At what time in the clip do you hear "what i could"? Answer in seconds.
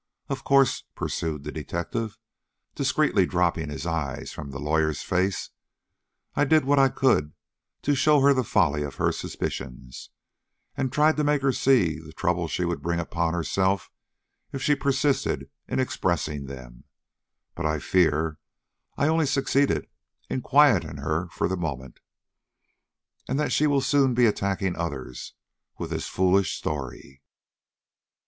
6.65-7.33